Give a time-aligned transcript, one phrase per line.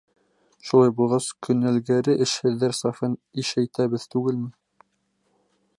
[0.69, 4.49] Шулай булғас, көнэлгәре эшһеҙҙәр сафын ишәйтәбеҙ түгелме?